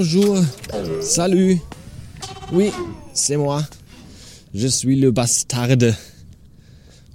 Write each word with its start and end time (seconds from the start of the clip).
bonjour, 0.00 0.38
salut. 1.02 1.60
Oui, 2.52 2.70
c'est 3.12 3.36
moi. 3.36 3.62
Je 4.54 4.66
suis 4.66 4.98
le 4.98 5.10
bastarde. 5.10 5.94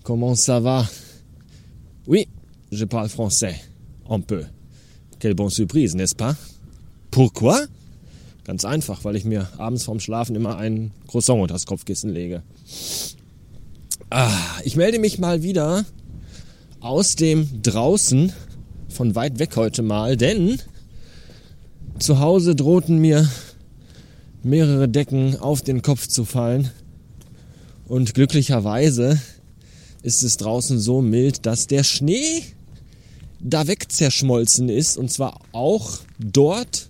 Comment 0.04 0.36
ça 0.36 0.60
va? 0.60 0.86
Oui, 2.06 2.28
je 2.72 2.86
parle 2.86 3.10
français. 3.10 3.56
Un 4.08 4.20
peu. 4.20 4.44
Quelle 5.18 5.34
bonne 5.34 5.50
surprise, 5.50 5.96
n'est-ce 5.96 6.14
pas? 6.14 6.36
Pourquoi? 7.10 7.66
Ganz 8.46 8.66
einfach, 8.66 9.04
weil 9.04 9.16
ich 9.16 9.26
mir 9.26 9.48
abends 9.58 9.84
vorm 9.84 10.00
Schlafen 10.00 10.36
immer 10.36 10.58
ein 10.58 10.92
Croissant 11.08 11.42
unter 11.42 11.56
das 11.56 11.66
Kopfkissen 11.66 12.14
lege. 12.14 12.44
Ah, 14.12 14.30
ich 14.64 14.76
melde 14.76 15.00
mich 15.00 15.18
mal 15.18 15.42
wieder 15.42 15.86
aus 16.82 17.16
dem 17.16 17.64
draußen 17.64 18.32
von 18.90 19.16
weit 19.16 19.40
weg 19.40 19.56
heute 19.56 19.82
mal, 19.82 20.18
denn 20.18 20.60
zu 22.00 22.20
Hause 22.20 22.56
drohten 22.56 22.98
mir 22.98 23.30
mehrere 24.44 24.88
Decken 24.88 25.40
auf 25.40 25.62
den 25.62 25.82
Kopf 25.82 26.08
zu 26.08 26.26
fallen 26.26 26.72
und 27.88 28.14
glücklicherweise 28.14 29.20
ist 30.02 30.24
es 30.24 30.38
draußen 30.38 30.80
so 30.80 31.02
mild, 31.02 31.46
dass 31.46 31.68
der 31.68 31.84
Schnee 31.84 32.44
da 33.40 33.68
weg 33.68 33.92
zerschmolzen 33.92 34.70
ist 34.70 34.98
und 34.98 35.12
zwar 35.12 35.40
auch 35.52 36.00
dort, 36.20 36.90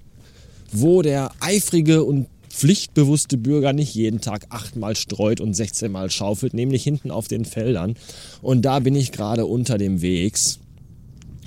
wo 0.71 1.01
der 1.01 1.31
eifrige 1.39 2.03
und 2.03 2.27
pflichtbewusste 2.49 3.37
Bürger 3.37 3.73
nicht 3.73 3.93
jeden 3.95 4.21
Tag 4.21 4.47
achtmal 4.49 4.95
streut 4.95 5.41
und 5.41 5.53
16 5.53 5.91
Mal 5.91 6.09
schaufelt, 6.09 6.53
nämlich 6.53 6.83
hinten 6.83 7.11
auf 7.11 7.27
den 7.27 7.43
Feldern. 7.43 7.95
Und 8.41 8.63
da 8.63 8.79
bin 8.79 8.95
ich 8.95 9.11
gerade 9.11 9.45
unter 9.45 9.77
dem 9.77 10.01
Wegs. 10.01 10.59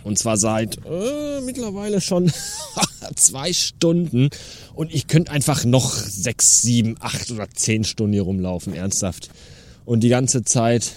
Und 0.04 0.18
zwar 0.18 0.36
seit 0.36 0.76
äh, 0.84 1.40
mittlerweile 1.40 2.02
schon 2.02 2.30
zwei 3.16 3.52
Stunden. 3.52 4.30
Und 4.74 4.92
ich 4.92 5.06
könnte 5.06 5.32
einfach 5.32 5.64
noch 5.64 5.94
sechs, 5.94 6.62
sieben, 6.62 6.96
acht 7.00 7.30
oder 7.30 7.48
zehn 7.50 7.84
Stunden 7.84 8.12
hier 8.12 8.22
rumlaufen, 8.22 8.74
ernsthaft. 8.74 9.30
Und 9.84 10.00
die 10.00 10.08
ganze 10.08 10.42
Zeit 10.44 10.92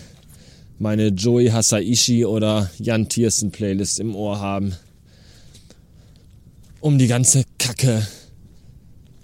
meine 0.80 1.10
Joey 1.10 1.50
Hasaishi 1.50 2.26
oder 2.26 2.70
Jan 2.80 3.08
Tiersen 3.08 3.52
Playlist 3.52 4.00
im 4.00 4.16
Ohr 4.16 4.40
haben. 4.40 4.76
Um 6.80 6.98
die 6.98 7.08
ganze 7.08 7.44
Kacke 7.60 8.08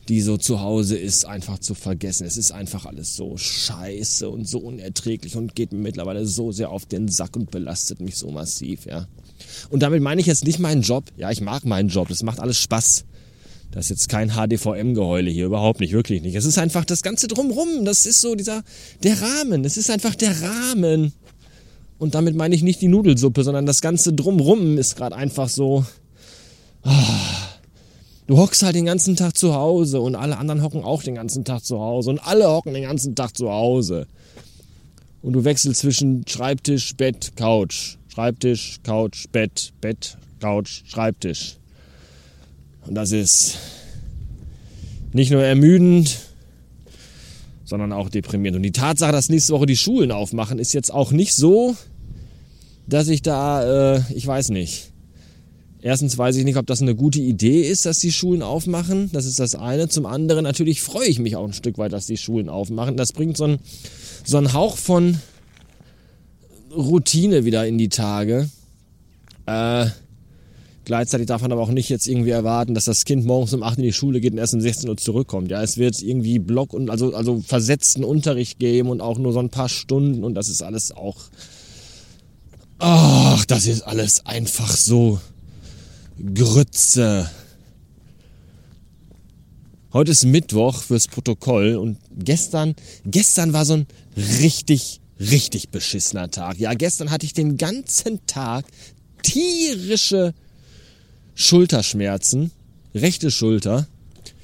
die 0.07 0.21
so 0.21 0.37
zu 0.37 0.61
Hause 0.61 0.97
ist, 0.97 1.25
einfach 1.25 1.59
zu 1.59 1.73
vergessen. 1.73 2.25
Es 2.25 2.37
ist 2.37 2.51
einfach 2.51 2.85
alles 2.85 3.15
so 3.15 3.35
scheiße 3.37 4.29
und 4.29 4.47
so 4.47 4.59
unerträglich 4.59 5.35
und 5.35 5.55
geht 5.55 5.73
mir 5.73 5.79
mittlerweile 5.79 6.25
so 6.25 6.51
sehr 6.51 6.69
auf 6.69 6.85
den 6.85 7.09
Sack 7.09 7.35
und 7.35 7.51
belastet 7.51 7.99
mich 7.99 8.15
so 8.15 8.31
massiv, 8.31 8.85
ja. 8.85 9.07
Und 9.69 9.81
damit 9.81 10.01
meine 10.01 10.21
ich 10.21 10.27
jetzt 10.27 10.45
nicht 10.45 10.59
meinen 10.59 10.81
Job. 10.81 11.05
Ja, 11.17 11.31
ich 11.31 11.41
mag 11.41 11.65
meinen 11.65 11.89
Job. 11.89 12.07
Das 12.07 12.23
macht 12.23 12.39
alles 12.39 12.57
Spaß. 12.57 13.05
Das 13.71 13.85
ist 13.85 13.89
jetzt 13.89 14.09
kein 14.09 14.31
HDVM-Geheule 14.31 15.29
hier, 15.29 15.45
überhaupt 15.45 15.81
nicht, 15.81 15.91
wirklich 15.91 16.21
nicht. 16.21 16.35
Es 16.35 16.45
ist 16.45 16.57
einfach 16.57 16.85
das 16.85 17.03
Ganze 17.03 17.27
drumrum. 17.27 17.85
Das 17.85 18.05
ist 18.05 18.21
so 18.21 18.35
dieser, 18.35 18.63
der 19.03 19.21
Rahmen. 19.21 19.65
Es 19.65 19.77
ist 19.77 19.89
einfach 19.89 20.15
der 20.15 20.41
Rahmen. 20.41 21.13
Und 21.97 22.15
damit 22.15 22.35
meine 22.35 22.55
ich 22.55 22.63
nicht 22.63 22.81
die 22.81 22.87
Nudelsuppe, 22.87 23.43
sondern 23.43 23.65
das 23.65 23.81
Ganze 23.81 24.13
drumrum 24.13 24.77
ist 24.77 24.95
gerade 24.95 25.15
einfach 25.15 25.49
so. 25.49 25.85
Oh, 26.83 26.91
Du 28.27 28.37
hockst 28.37 28.61
halt 28.61 28.75
den 28.75 28.85
ganzen 28.85 29.15
Tag 29.15 29.37
zu 29.37 29.55
Hause 29.55 30.01
und 30.01 30.15
alle 30.15 30.37
anderen 30.37 30.61
hocken 30.61 30.83
auch 30.83 31.01
den 31.01 31.15
ganzen 31.15 31.45
Tag 31.45 31.63
zu 31.63 31.79
Hause 31.79 32.09
und 32.09 32.19
alle 32.19 32.49
hocken 32.49 32.73
den 32.73 32.83
ganzen 32.83 33.15
Tag 33.15 33.37
zu 33.37 33.49
Hause. 33.49 34.05
Und 35.21 35.31
du 35.31 35.45
wechselst 35.45 35.79
zwischen 35.79 36.27
Schreibtisch, 36.27 36.93
Bett, 36.97 37.37
Couch, 37.37 37.95
Schreibtisch, 38.17 38.79
Couch, 38.81 39.25
Bett, 39.31 39.73
Bett, 39.79 40.17
Couch, 40.39 40.81
Schreibtisch. 40.87 41.57
Und 42.87 42.95
das 42.95 43.11
ist 43.11 43.59
nicht 45.13 45.29
nur 45.29 45.43
ermüdend, 45.43 46.17
sondern 47.63 47.93
auch 47.93 48.09
deprimierend. 48.09 48.55
Und 48.55 48.63
die 48.63 48.71
Tatsache, 48.71 49.11
dass 49.11 49.29
nächste 49.29 49.53
Woche 49.53 49.67
die 49.67 49.77
Schulen 49.77 50.11
aufmachen, 50.11 50.57
ist 50.57 50.73
jetzt 50.73 50.91
auch 50.91 51.11
nicht 51.11 51.35
so, 51.35 51.75
dass 52.87 53.07
ich 53.07 53.21
da, 53.21 53.97
äh, 53.97 54.01
ich 54.15 54.25
weiß 54.25 54.49
nicht, 54.49 54.93
Erstens 55.79 56.17
weiß 56.17 56.37
ich 56.37 56.43
nicht, 56.43 56.57
ob 56.57 56.65
das 56.65 56.81
eine 56.81 56.95
gute 56.95 57.19
Idee 57.19 57.61
ist, 57.61 57.85
dass 57.85 57.99
die 57.99 58.11
Schulen 58.11 58.41
aufmachen. 58.41 59.11
Das 59.13 59.25
ist 59.25 59.39
das 59.39 59.53
eine. 59.53 59.89
Zum 59.89 60.07
anderen 60.07 60.43
natürlich 60.43 60.81
freue 60.81 61.05
ich 61.05 61.19
mich 61.19 61.35
auch 61.35 61.45
ein 61.45 61.53
Stück 61.53 61.77
weit, 61.77 61.93
dass 61.93 62.07
die 62.07 62.17
Schulen 62.17 62.49
aufmachen. 62.49 62.97
Das 62.97 63.13
bringt 63.13 63.37
so 63.37 63.43
einen, 63.43 63.59
so 64.25 64.37
einen 64.37 64.53
Hauch 64.53 64.75
von 64.75 65.19
Routine 66.77 67.43
wieder 67.43 67.67
in 67.67 67.77
die 67.77 67.89
Tage. 67.89 68.49
Äh, 69.45 69.87
gleichzeitig 70.85 71.27
darf 71.27 71.41
man 71.41 71.51
aber 71.51 71.61
auch 71.61 71.71
nicht 71.71 71.89
jetzt 71.89 72.07
irgendwie 72.07 72.29
erwarten, 72.29 72.73
dass 72.73 72.85
das 72.85 73.03
Kind 73.03 73.25
morgens 73.25 73.53
um 73.53 73.63
8 73.63 73.79
in 73.79 73.83
die 73.83 73.93
Schule 73.93 74.21
geht 74.21 74.33
und 74.33 74.37
erst 74.37 74.53
um 74.53 74.61
16 74.61 74.89
Uhr 74.89 74.97
zurückkommt. 74.97 75.49
Ja, 75.49 75.61
es 75.63 75.77
wird 75.77 76.01
irgendwie 76.01 76.39
Block 76.39 76.73
und 76.73 76.89
also, 76.89 77.13
also 77.15 77.41
versetzten 77.41 78.03
Unterricht 78.03 78.59
geben 78.59 78.89
und 78.89 79.01
auch 79.01 79.17
nur 79.17 79.33
so 79.33 79.39
ein 79.39 79.49
paar 79.49 79.69
Stunden 79.69 80.23
und 80.23 80.35
das 80.35 80.49
ist 80.49 80.61
alles 80.61 80.91
auch. 80.91 81.17
Ach, 82.79 83.43
das 83.45 83.65
ist 83.65 83.81
alles 83.81 84.25
einfach 84.25 84.69
so 84.69 85.19
Grütze. 86.33 87.29
Heute 89.93 90.11
ist 90.11 90.25
Mittwoch 90.25 90.83
fürs 90.83 91.07
Protokoll 91.07 91.75
und 91.75 91.97
gestern, 92.15 92.75
gestern 93.05 93.53
war 93.53 93.65
so 93.65 93.73
ein 93.73 93.87
richtig, 94.41 95.01
richtig 95.19 95.69
beschissener 95.69 96.29
Tag. 96.29 96.59
Ja, 96.59 96.73
gestern 96.73 97.11
hatte 97.11 97.25
ich 97.25 97.33
den 97.33 97.57
ganzen 97.57 98.25
Tag 98.27 98.65
tierische 99.23 100.33
Schulterschmerzen, 101.35 102.51
rechte 102.95 103.31
Schulter. 103.31 103.87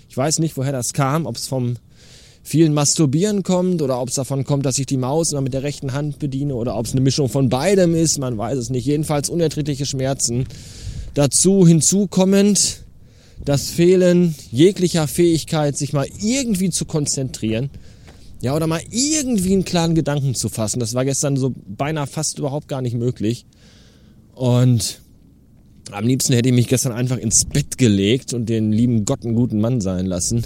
Ich 0.10 0.18
weiß 0.18 0.40
nicht, 0.40 0.58
woher 0.58 0.72
das 0.72 0.94
kam, 0.94 1.26
ob 1.26 1.38
es 1.38 1.48
vom 1.48 1.78
vielen 2.44 2.74
Masturbieren 2.74 3.42
kommt 3.42 3.82
oder 3.82 4.00
ob 4.02 4.10
es 4.10 4.16
davon 4.16 4.44
kommt, 4.44 4.66
dass 4.66 4.78
ich 4.78 4.86
die 4.86 4.98
Maus 4.98 5.32
immer 5.32 5.42
mit 5.42 5.54
der 5.54 5.64
rechten 5.64 5.94
Hand 5.94 6.20
bediene 6.20 6.56
oder 6.56 6.76
ob 6.78 6.86
es 6.86 6.92
eine 6.92 7.02
Mischung 7.02 7.30
von 7.30 7.50
beidem 7.50 7.96
ist, 7.96 8.20
man 8.20 8.38
weiß 8.38 8.58
es 8.58 8.70
nicht. 8.70 8.86
Jedenfalls 8.86 9.30
unerträgliche 9.30 9.86
Schmerzen. 9.86 10.46
Dazu 11.14 11.66
hinzukommend 11.66 12.84
das 13.46 13.70
Fehlen 13.70 14.36
jeglicher 14.52 15.08
Fähigkeit, 15.08 15.78
sich 15.78 15.94
mal 15.94 16.08
irgendwie 16.20 16.70
zu 16.70 16.86
konzentrieren. 16.86 17.70
Ja, 18.44 18.54
oder 18.54 18.68
mal 18.68 18.82
irgendwie 18.92 19.54
einen 19.54 19.64
klaren 19.64 19.96
Gedanken 19.96 20.36
zu 20.36 20.50
fassen. 20.50 20.82
Das 20.82 20.94
war 20.96 21.06
gestern 21.06 21.38
so 21.38 21.54
beinahe 21.66 22.08
fast 22.08 22.40
überhaupt 22.40 22.68
gar 22.68 22.82
nicht 22.82 22.94
möglich. 22.94 23.46
Und 24.36 25.00
am 25.92 26.06
liebsten 26.06 26.34
hätte 26.34 26.50
ich 26.50 26.56
mich 26.56 26.68
gestern 26.68 26.92
einfach 26.92 27.18
ins 27.18 27.46
Bett 27.46 27.78
gelegt 27.78 28.34
und 28.34 28.50
den 28.50 28.74
lieben 28.74 29.06
Gott 29.06 29.24
einen 29.24 29.36
guten 29.36 29.62
Mann 29.62 29.80
sein 29.80 30.06
lassen. 30.06 30.46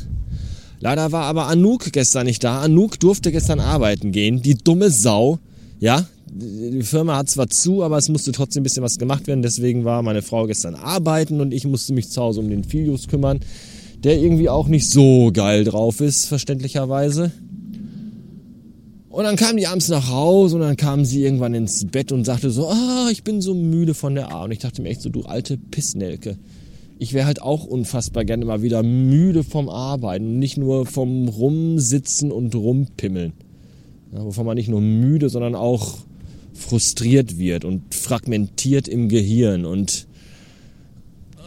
Leider 0.80 1.12
war 1.12 1.24
aber 1.24 1.47
Anouk 1.47 1.91
gestern 1.91 2.28
nicht 2.28 2.44
da. 2.44 2.62
Anouk 2.62 3.00
durfte 3.00 3.31
gestern 3.31 3.59
arbeiten 3.59 4.12
gehen. 4.12 4.44
Die 4.44 4.53
dumme 4.53 4.91
Sau. 4.91 5.40
Ja, 5.79 6.06
die 6.31 6.84
Firma 6.84 7.18
hat 7.18 7.31
zwar 7.31 7.50
zu, 7.50 7.81
aber 7.81 7.97
es 7.97 8.09
musste 8.09 8.31
trotzdem 8.31 8.62
ein 8.62 8.64
bisschen 8.66 8.84
was 8.84 9.00
gemacht 9.00 9.25
werden. 9.25 9.41
Deswegen 9.41 9.85
war 9.85 10.03
meine 10.03 10.22
Frau 10.22 10.46
gestern 10.46 10.75
arbeiten 10.75 11.41
und 11.41 11.52
ich 11.52 11.66
musste 11.66 11.94
mich 11.94 12.12
zu 12.12 12.22
Hause 12.22 12.41
um 12.41 12.50
den 12.52 12.64
Filius 12.64 13.08
kümmern, 13.08 13.40
der 14.03 14.19
irgendwie 14.19 14.50
auch 14.50 14.68
nicht 14.68 14.88
so 14.88 15.31
geil 15.34 15.64
drauf 15.64 16.00
ist, 16.00 16.28
verständlicherweise. 16.28 17.31
Und 19.17 19.23
dann 19.23 19.35
kam 19.35 19.57
die 19.57 19.66
abends 19.66 19.88
nach 19.88 20.11
Hause 20.11 20.57
und 20.57 20.61
dann 20.61 20.78
kam 20.78 21.03
sie 21.03 21.23
irgendwann 21.23 21.55
ins 21.55 21.88
Bett 21.88 22.11
und 22.11 22.23
sagte 22.23 22.51
so, 22.51 22.67
ah, 22.67 23.09
ich 23.11 23.23
bin 23.23 23.41
so 23.41 23.55
müde 23.55 23.95
von 23.95 24.13
der 24.13 24.31
A. 24.31 24.44
Und 24.44 24.51
ich 24.51 24.59
dachte 24.59 24.83
mir 24.83 24.89
echt 24.89 25.01
so, 25.01 25.09
du 25.09 25.23
alte 25.23 25.57
Pissnelke. 25.57 26.38
Ich 27.00 27.13
wäre 27.13 27.25
halt 27.25 27.41
auch 27.41 27.66
unfassbar 27.66 28.25
gerne 28.25 28.45
mal 28.45 28.61
wieder 28.61 28.83
müde 28.83 29.44
vom 29.44 29.69
Arbeiten, 29.69 30.38
nicht 30.38 30.57
nur 30.57 30.85
vom 30.85 31.29
Rumsitzen 31.29 32.31
und 32.31 32.53
Rumpimmeln. 32.53 33.34
Ja, 34.14 34.23
wovon 34.23 34.46
man 34.46 34.53
nicht 34.53 34.69
nur 34.69 34.81
müde, 34.81 35.29
sondern 35.29 35.55
auch 35.55 35.97
frustriert 36.53 37.40
wird 37.40 37.66
und 37.66 37.96
fragmentiert 37.96 38.87
im 38.87 39.09
Gehirn 39.09 39.66
und 39.66 40.05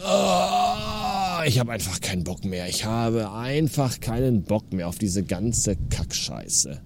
oh, 0.05 1.43
ich 1.45 1.57
habe 1.57 1.71
einfach 1.71 2.01
keinen 2.01 2.25
Bock 2.25 2.43
mehr. 2.43 2.67
Ich 2.67 2.83
habe 2.83 3.31
einfach 3.31 4.01
keinen 4.01 4.43
Bock 4.43 4.73
mehr 4.73 4.89
auf 4.89 4.97
diese 4.97 5.23
ganze 5.23 5.77
Kackscheiße. 5.89 6.81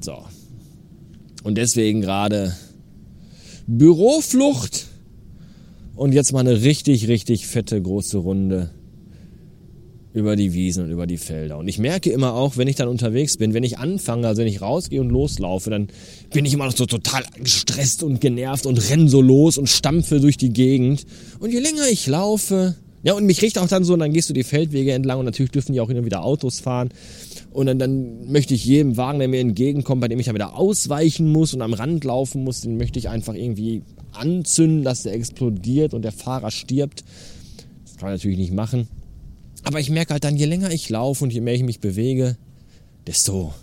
So. 0.00 0.24
Und 1.42 1.56
deswegen 1.56 2.00
gerade 2.00 2.54
Büroflucht 3.66 4.86
und 5.94 6.12
jetzt 6.12 6.32
mal 6.32 6.40
eine 6.40 6.62
richtig, 6.62 7.08
richtig 7.08 7.46
fette 7.46 7.80
große 7.80 8.18
Runde 8.18 8.70
über 10.12 10.34
die 10.34 10.54
Wiesen 10.54 10.84
und 10.84 10.90
über 10.90 11.06
die 11.06 11.18
Felder. 11.18 11.58
Und 11.58 11.68
ich 11.68 11.78
merke 11.78 12.10
immer 12.10 12.32
auch, 12.32 12.56
wenn 12.56 12.68
ich 12.68 12.76
dann 12.76 12.88
unterwegs 12.88 13.36
bin, 13.36 13.52
wenn 13.52 13.64
ich 13.64 13.78
anfange, 13.78 14.26
also 14.26 14.40
wenn 14.40 14.48
ich 14.48 14.62
rausgehe 14.62 15.00
und 15.00 15.10
loslaufe, 15.10 15.68
dann 15.68 15.88
bin 16.32 16.46
ich 16.46 16.54
immer 16.54 16.64
noch 16.64 16.74
so 16.74 16.86
total 16.86 17.22
gestresst 17.38 18.02
und 18.02 18.20
genervt 18.22 18.64
und 18.64 18.78
renn 18.90 19.08
so 19.08 19.20
los 19.20 19.58
und 19.58 19.68
stampfe 19.68 20.20
durch 20.20 20.38
die 20.38 20.54
Gegend. 20.54 21.04
Und 21.38 21.52
je 21.52 21.60
länger 21.60 21.86
ich 21.90 22.06
laufe, 22.06 22.76
ja, 23.06 23.14
und 23.14 23.24
mich 23.24 23.40
riecht 23.40 23.56
auch 23.58 23.68
dann 23.68 23.84
so, 23.84 23.92
und 23.92 24.00
dann 24.00 24.12
gehst 24.12 24.30
du 24.30 24.34
die 24.34 24.42
Feldwege 24.42 24.92
entlang 24.92 25.20
und 25.20 25.26
natürlich 25.26 25.52
dürfen 25.52 25.72
die 25.72 25.80
auch 25.80 25.88
immer 25.90 26.04
wieder 26.04 26.24
Autos 26.24 26.58
fahren. 26.58 26.88
Und 27.52 27.66
dann, 27.66 27.78
dann 27.78 28.32
möchte 28.32 28.52
ich 28.52 28.64
jedem 28.64 28.96
Wagen, 28.96 29.20
der 29.20 29.28
mir 29.28 29.38
entgegenkommt, 29.38 30.00
bei 30.00 30.08
dem 30.08 30.18
ich 30.18 30.26
dann 30.26 30.34
wieder 30.34 30.56
ausweichen 30.56 31.30
muss 31.30 31.54
und 31.54 31.62
am 31.62 31.72
Rand 31.72 32.02
laufen 32.02 32.42
muss, 32.42 32.62
den 32.62 32.76
möchte 32.76 32.98
ich 32.98 33.08
einfach 33.08 33.34
irgendwie 33.34 33.82
anzünden, 34.10 34.82
dass 34.82 35.04
der 35.04 35.12
explodiert 35.12 35.94
und 35.94 36.02
der 36.02 36.10
Fahrer 36.10 36.50
stirbt. 36.50 37.04
Das 37.84 37.96
kann 37.96 38.06
man 38.06 38.14
natürlich 38.14 38.38
nicht 38.38 38.52
machen. 38.52 38.88
Aber 39.62 39.78
ich 39.78 39.88
merke 39.88 40.12
halt 40.12 40.24
dann, 40.24 40.36
je 40.36 40.46
länger 40.46 40.72
ich 40.72 40.88
laufe 40.88 41.22
und 41.22 41.32
je 41.32 41.40
mehr 41.40 41.54
ich 41.54 41.62
mich 41.62 41.78
bewege, 41.78 42.36
desto 43.06 43.54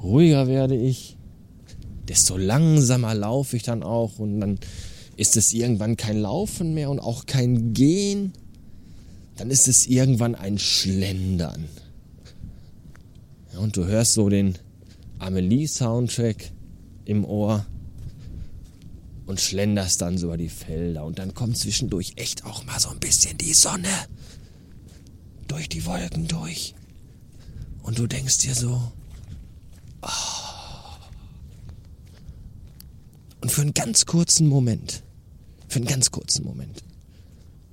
ruhiger 0.00 0.46
werde 0.46 0.76
ich, 0.76 1.16
desto 2.06 2.36
langsamer 2.36 3.16
laufe 3.16 3.56
ich 3.56 3.64
dann 3.64 3.82
auch 3.82 4.20
und 4.20 4.38
dann 4.38 4.60
ist 5.16 5.36
es 5.36 5.52
irgendwann 5.52 5.96
kein 5.96 6.20
Laufen 6.20 6.74
mehr 6.74 6.90
und 6.90 7.00
auch 7.00 7.26
kein 7.26 7.72
Gehen, 7.72 8.34
dann 9.38 9.50
ist 9.50 9.68
es 9.68 9.86
irgendwann 9.86 10.34
ein 10.34 10.58
Schlendern. 10.58 11.68
Ja, 13.52 13.60
und 13.60 13.76
du 13.76 13.86
hörst 13.86 14.14
so 14.14 14.28
den 14.28 14.58
Amelie-Soundtrack 15.20 16.50
im 17.04 17.24
Ohr 17.24 17.64
und 19.26 19.40
schlenderst 19.40 20.02
dann 20.02 20.18
so 20.18 20.26
über 20.26 20.36
die 20.36 20.48
Felder 20.48 21.04
und 21.04 21.18
dann 21.18 21.34
kommt 21.34 21.56
zwischendurch 21.56 22.14
echt 22.16 22.44
auch 22.44 22.64
mal 22.64 22.80
so 22.80 22.88
ein 22.88 22.98
bisschen 22.98 23.38
die 23.38 23.54
Sonne 23.54 23.88
durch 25.46 25.68
die 25.68 25.86
Wolken 25.86 26.26
durch. 26.26 26.74
Und 27.82 27.98
du 27.98 28.06
denkst 28.06 28.38
dir 28.38 28.54
so, 28.54 28.92
oh. 30.02 30.08
und 33.40 33.52
für 33.52 33.62
einen 33.62 33.74
ganz 33.74 34.04
kurzen 34.04 34.48
Moment, 34.48 35.02
für 35.68 35.76
einen 35.76 35.86
ganz 35.86 36.10
kurzen 36.10 36.44
Moment, 36.44 36.82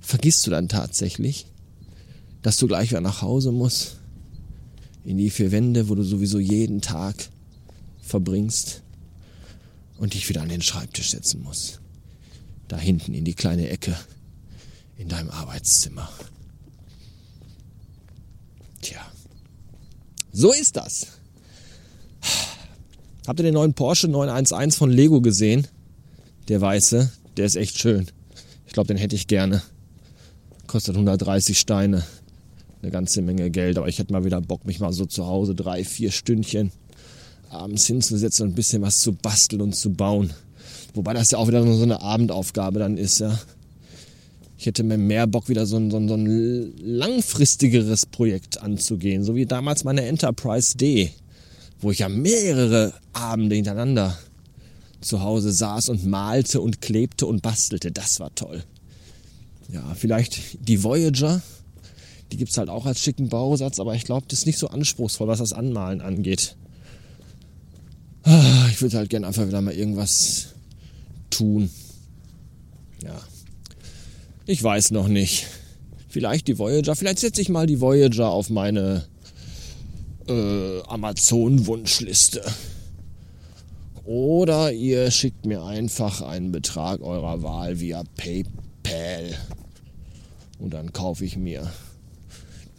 vergisst 0.00 0.46
du 0.46 0.50
dann 0.50 0.68
tatsächlich, 0.68 1.46
dass 2.46 2.58
du 2.58 2.68
gleich 2.68 2.90
wieder 2.90 3.00
nach 3.00 3.22
Hause 3.22 3.50
musst, 3.50 3.96
in 5.02 5.18
die 5.18 5.30
vier 5.30 5.50
Wände, 5.50 5.88
wo 5.88 5.96
du 5.96 6.04
sowieso 6.04 6.38
jeden 6.38 6.80
Tag 6.80 7.16
verbringst 7.98 8.82
und 9.98 10.14
dich 10.14 10.28
wieder 10.28 10.42
an 10.42 10.48
den 10.48 10.62
Schreibtisch 10.62 11.10
setzen 11.10 11.42
musst. 11.42 11.80
Da 12.68 12.78
hinten 12.78 13.14
in 13.14 13.24
die 13.24 13.34
kleine 13.34 13.68
Ecke 13.68 13.96
in 14.96 15.08
deinem 15.08 15.30
Arbeitszimmer. 15.30 16.08
Tja, 18.80 19.00
so 20.32 20.52
ist 20.52 20.76
das. 20.76 21.08
Habt 23.26 23.40
ihr 23.40 23.42
den 23.42 23.54
neuen 23.54 23.74
Porsche 23.74 24.06
911 24.06 24.76
von 24.76 24.92
Lego 24.92 25.20
gesehen? 25.20 25.66
Der 26.46 26.60
weiße, 26.60 27.10
der 27.38 27.46
ist 27.46 27.56
echt 27.56 27.80
schön. 27.80 28.06
Ich 28.68 28.72
glaube, 28.72 28.86
den 28.86 28.98
hätte 28.98 29.16
ich 29.16 29.26
gerne. 29.26 29.62
Kostet 30.68 30.94
130 30.94 31.58
Steine. 31.58 32.04
Eine 32.82 32.90
ganze 32.90 33.22
Menge 33.22 33.50
Geld, 33.50 33.78
aber 33.78 33.88
ich 33.88 33.98
hätte 33.98 34.12
mal 34.12 34.24
wieder 34.24 34.40
Bock, 34.40 34.66
mich 34.66 34.80
mal 34.80 34.92
so 34.92 35.06
zu 35.06 35.26
Hause 35.26 35.54
drei, 35.54 35.84
vier 35.84 36.10
Stündchen 36.10 36.70
abends 37.50 37.86
hinzusetzen 37.86 38.46
und 38.46 38.52
ein 38.52 38.54
bisschen 38.54 38.82
was 38.82 39.00
zu 39.00 39.12
basteln 39.12 39.62
und 39.62 39.74
zu 39.74 39.90
bauen. 39.90 40.32
Wobei 40.94 41.14
das 41.14 41.30
ja 41.30 41.38
auch 41.38 41.48
wieder 41.48 41.62
so 41.62 41.82
eine 41.82 42.00
Abendaufgabe 42.00 42.78
dann 42.78 42.96
ist, 42.96 43.20
ja. 43.20 43.38
Ich 44.58 44.64
hätte 44.64 44.82
mir 44.84 44.96
mehr 44.96 45.26
Bock, 45.26 45.50
wieder 45.50 45.66
so 45.66 45.76
ein, 45.76 45.90
so, 45.90 45.98
ein, 45.98 46.08
so 46.08 46.14
ein 46.14 46.72
langfristigeres 46.78 48.06
Projekt 48.06 48.62
anzugehen, 48.62 49.22
so 49.22 49.34
wie 49.34 49.44
damals 49.44 49.84
meine 49.84 50.06
Enterprise 50.06 50.76
D, 50.76 51.12
wo 51.80 51.90
ich 51.90 51.98
ja 51.98 52.08
mehrere 52.08 52.94
Abende 53.12 53.54
hintereinander 53.56 54.16
zu 55.02 55.22
Hause 55.22 55.52
saß 55.52 55.90
und 55.90 56.06
malte 56.06 56.62
und 56.62 56.80
klebte 56.80 57.26
und 57.26 57.42
bastelte. 57.42 57.92
Das 57.92 58.18
war 58.18 58.34
toll. 58.34 58.64
Ja, 59.70 59.94
vielleicht 59.94 60.66
die 60.66 60.82
Voyager, 60.82 61.42
die 62.32 62.36
gibt 62.36 62.50
es 62.50 62.58
halt 62.58 62.68
auch 62.68 62.86
als 62.86 63.00
schicken 63.00 63.28
Bausatz, 63.28 63.78
aber 63.78 63.94
ich 63.94 64.04
glaube, 64.04 64.26
das 64.28 64.40
ist 64.40 64.46
nicht 64.46 64.58
so 64.58 64.68
anspruchsvoll, 64.68 65.28
was 65.28 65.38
das 65.38 65.52
Anmalen 65.52 66.00
angeht. 66.00 66.56
Ah, 68.24 68.66
ich 68.70 68.82
würde 68.82 68.96
halt 68.96 69.10
gerne 69.10 69.26
einfach 69.28 69.46
wieder 69.46 69.60
mal 69.60 69.74
irgendwas 69.74 70.54
tun. 71.30 71.70
Ja. 73.02 73.16
Ich 74.46 74.62
weiß 74.62 74.90
noch 74.90 75.06
nicht. 75.08 75.46
Vielleicht 76.08 76.48
die 76.48 76.58
Voyager. 76.58 76.96
Vielleicht 76.96 77.20
setze 77.20 77.40
ich 77.40 77.48
mal 77.48 77.66
die 77.66 77.80
Voyager 77.80 78.30
auf 78.30 78.50
meine 78.50 79.04
äh, 80.28 80.82
Amazon-Wunschliste. 80.82 82.42
Oder 84.04 84.72
ihr 84.72 85.10
schickt 85.10 85.46
mir 85.46 85.64
einfach 85.64 86.22
einen 86.22 86.52
Betrag 86.52 87.02
eurer 87.02 87.42
Wahl 87.42 87.80
via 87.80 88.02
PayPal. 88.16 89.34
Und 90.58 90.70
dann 90.70 90.92
kaufe 90.92 91.24
ich 91.24 91.36
mir 91.36 91.70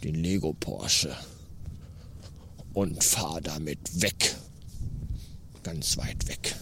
den 0.04 0.14
Lego 0.14 0.54
Porsche 0.54 1.14
und 2.72 3.02
fahre 3.02 3.42
damit 3.42 4.02
weg 4.02 4.36
ganz 5.62 5.98
weit 5.98 6.26
weg. 6.28 6.54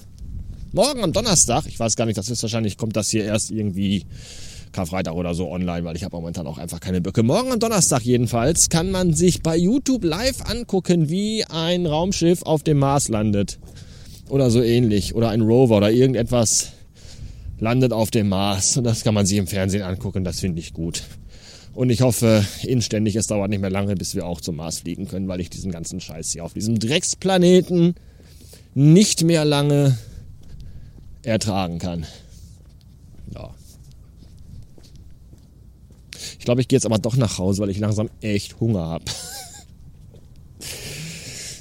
Morgen 0.72 1.04
am 1.04 1.12
Donnerstag, 1.12 1.66
ich 1.66 1.78
weiß 1.78 1.94
gar 1.94 2.06
nicht, 2.06 2.18
das 2.18 2.28
ist 2.28 2.42
wahrscheinlich, 2.42 2.76
kommt 2.76 2.96
das 2.96 3.08
hier 3.08 3.24
erst 3.24 3.52
irgendwie 3.52 4.04
Karfreitag 4.72 5.14
oder 5.14 5.32
so 5.32 5.48
online, 5.48 5.84
weil 5.84 5.96
ich 5.96 6.02
habe 6.02 6.16
momentan 6.16 6.46
auch 6.46 6.58
einfach 6.58 6.80
keine 6.80 7.00
Böcke. 7.00 7.22
Morgen 7.22 7.52
am 7.52 7.60
Donnerstag 7.60 8.02
jedenfalls 8.02 8.68
kann 8.68 8.90
man 8.90 9.14
sich 9.14 9.42
bei 9.42 9.56
YouTube 9.56 10.02
live 10.02 10.42
angucken, 10.50 11.08
wie 11.08 11.44
ein 11.44 11.86
Raumschiff 11.86 12.42
auf 12.42 12.64
dem 12.64 12.78
Mars 12.78 13.08
landet. 13.08 13.58
Oder 14.28 14.50
so 14.50 14.60
ähnlich. 14.60 15.14
Oder 15.14 15.30
ein 15.30 15.40
Rover 15.40 15.76
oder 15.76 15.92
irgendetwas 15.92 16.72
landet 17.60 17.92
auf 17.92 18.10
dem 18.10 18.28
Mars. 18.28 18.76
Und 18.76 18.84
das 18.84 19.04
kann 19.04 19.14
man 19.14 19.24
sich 19.24 19.38
im 19.38 19.46
Fernsehen 19.46 19.82
angucken, 19.82 20.24
das 20.24 20.40
finde 20.40 20.60
ich 20.60 20.72
gut. 20.72 21.04
Und 21.76 21.90
ich 21.90 22.00
hoffe 22.00 22.42
inständig, 22.62 23.16
es 23.16 23.26
dauert 23.26 23.50
nicht 23.50 23.60
mehr 23.60 23.68
lange, 23.68 23.96
bis 23.96 24.14
wir 24.14 24.24
auch 24.24 24.40
zum 24.40 24.56
Mars 24.56 24.78
fliegen 24.78 25.06
können, 25.08 25.28
weil 25.28 25.42
ich 25.42 25.50
diesen 25.50 25.70
ganzen 25.70 26.00
Scheiß 26.00 26.32
hier 26.32 26.42
auf 26.42 26.54
diesem 26.54 26.78
Drecksplaneten 26.78 27.96
nicht 28.72 29.24
mehr 29.24 29.44
lange 29.44 29.98
ertragen 31.22 31.78
kann. 31.78 32.06
Ja. 33.34 33.54
Ich 36.38 36.46
glaube, 36.46 36.62
ich 36.62 36.68
gehe 36.68 36.78
jetzt 36.78 36.86
aber 36.86 36.96
doch 36.96 37.16
nach 37.16 37.36
Hause, 37.36 37.60
weil 37.60 37.68
ich 37.68 37.78
langsam 37.78 38.08
echt 38.22 38.58
Hunger 38.58 38.86
habe. 38.86 39.04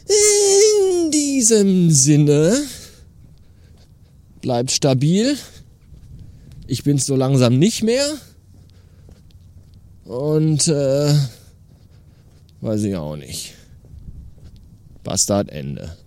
In 0.07 1.11
diesem 1.11 1.91
Sinne, 1.91 2.63
bleibt 4.39 4.71
stabil. 4.71 5.35
Ich 6.67 6.83
bin 6.83 6.99
so 6.99 7.17
langsam 7.17 7.59
nicht 7.59 7.83
mehr. 7.83 8.17
Und 10.05 10.67
äh, 10.67 11.13
weiß 12.61 12.83
ich 12.83 12.95
auch 12.95 13.15
nicht. 13.15 13.55
Bastard 15.03 15.49
Ende. 15.49 15.97